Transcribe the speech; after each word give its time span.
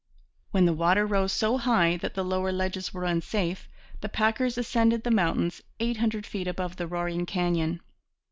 When 0.49 0.65
the 0.65 0.73
water 0.73 1.05
rose 1.05 1.31
so 1.31 1.59
high 1.59 1.95
that 1.97 2.15
the 2.15 2.23
lower 2.23 2.51
ledges 2.51 2.91
were 2.91 3.03
unsafe, 3.05 3.69
the 3.99 4.09
packers 4.09 4.57
ascended 4.57 5.03
the 5.03 5.11
mountains 5.11 5.61
eight 5.79 5.97
hundred 5.97 6.25
feet 6.25 6.47
above 6.47 6.77
the 6.77 6.87
roaring 6.87 7.27
canyon. 7.27 7.81